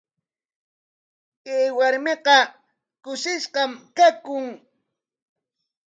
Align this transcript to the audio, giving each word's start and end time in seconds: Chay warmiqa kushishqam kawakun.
Chay 1.43 1.65
warmiqa 1.77 2.37
kushishqam 3.03 3.71
kawakun. 3.95 4.45